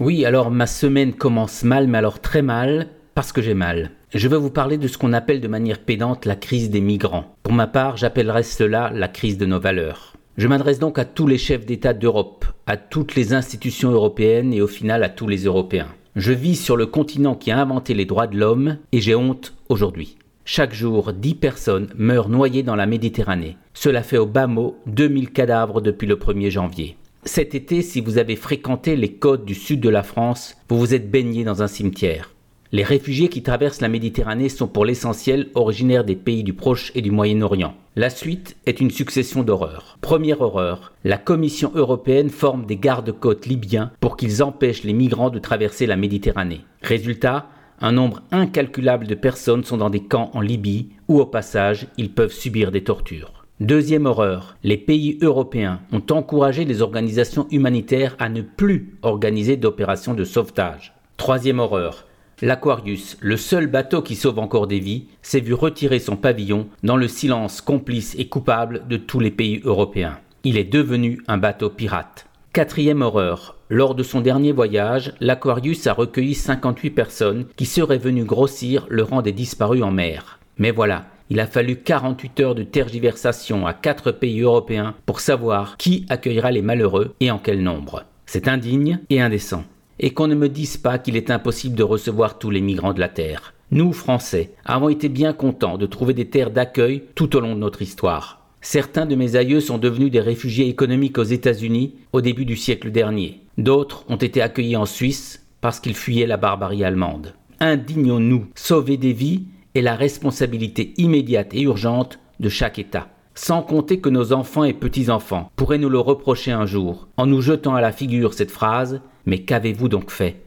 [0.00, 3.92] Oui, alors ma semaine commence mal, mais alors très mal, parce que j'ai mal.
[4.12, 7.36] Je veux vous parler de ce qu'on appelle de manière pédante la crise des migrants.
[7.44, 10.14] Pour ma part, j'appellerais cela la crise de nos valeurs.
[10.36, 14.60] Je m'adresse donc à tous les chefs d'État d'Europe, à toutes les institutions européennes et
[14.60, 15.88] au final à tous les Européens.
[16.16, 19.54] Je vis sur le continent qui a inventé les droits de l'homme et j'ai honte
[19.68, 20.16] aujourd'hui.
[20.44, 23.56] Chaque jour, 10 personnes meurent noyées dans la Méditerranée.
[23.74, 26.96] Cela fait au bas mot 2000 cadavres depuis le 1er janvier.
[27.26, 30.94] Cet été, si vous avez fréquenté les côtes du sud de la France, vous vous
[30.94, 32.34] êtes baigné dans un cimetière.
[32.70, 37.00] Les réfugiés qui traversent la Méditerranée sont pour l'essentiel originaires des pays du Proche et
[37.00, 37.74] du Moyen-Orient.
[37.96, 39.96] La suite est une succession d'horreurs.
[40.02, 45.38] Première horreur, la Commission européenne forme des gardes-côtes libyens pour qu'ils empêchent les migrants de
[45.38, 46.60] traverser la Méditerranée.
[46.82, 47.48] Résultat,
[47.80, 52.12] un nombre incalculable de personnes sont dans des camps en Libye où au passage ils
[52.12, 53.43] peuvent subir des tortures.
[53.60, 60.12] Deuxième horreur, les pays européens ont encouragé les organisations humanitaires à ne plus organiser d'opérations
[60.12, 60.92] de sauvetage.
[61.18, 62.04] Troisième horreur,
[62.42, 66.96] l'Aquarius, le seul bateau qui sauve encore des vies, s'est vu retirer son pavillon dans
[66.96, 70.18] le silence complice et coupable de tous les pays européens.
[70.42, 72.26] Il est devenu un bateau pirate.
[72.52, 78.24] Quatrième horreur, lors de son dernier voyage, l'Aquarius a recueilli 58 personnes qui seraient venues
[78.24, 80.40] grossir le rang des disparus en mer.
[80.58, 85.76] Mais voilà, il a fallu 48 heures de tergiversation à quatre pays européens pour savoir
[85.78, 88.04] qui accueillera les malheureux et en quel nombre.
[88.26, 89.64] C'est indigne et indécent.
[90.00, 93.00] Et qu'on ne me dise pas qu'il est impossible de recevoir tous les migrants de
[93.00, 93.54] la Terre.
[93.70, 97.60] Nous, Français, avons été bien contents de trouver des terres d'accueil tout au long de
[97.60, 98.40] notre histoire.
[98.60, 102.90] Certains de mes aïeux sont devenus des réfugiés économiques aux États-Unis au début du siècle
[102.90, 103.40] dernier.
[103.56, 107.34] D'autres ont été accueillis en Suisse parce qu'ils fuyaient la barbarie allemande.
[107.60, 113.08] Indignons-nous, sauver des vies est la responsabilité immédiate et urgente de chaque État.
[113.34, 117.42] Sans compter que nos enfants et petits-enfants pourraient nous le reprocher un jour, en nous
[117.42, 120.43] jetant à la figure cette phrase Mais qu'avez-vous donc fait?